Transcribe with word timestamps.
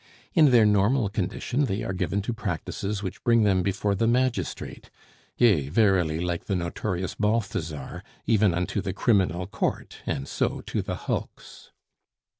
In 0.33 0.49
their 0.49 0.65
normal 0.65 1.09
condition 1.09 1.65
they 1.65 1.83
are 1.83 1.93
given 1.93 2.23
to 2.23 2.33
practices 2.33 3.03
which 3.03 3.23
bring 3.23 3.43
them 3.43 3.61
before 3.61 3.93
the 3.93 4.07
magistrate, 4.07 4.89
yea, 5.37 5.69
verily, 5.69 6.19
like 6.19 6.45
the 6.45 6.55
notorious 6.55 7.13
Balthazar, 7.13 8.01
even 8.25 8.51
unto 8.51 8.81
the 8.81 8.93
criminal 8.93 9.45
court, 9.45 9.97
and 10.07 10.27
so 10.27 10.61
to 10.61 10.81
the 10.81 10.95
hulks. 11.05 11.69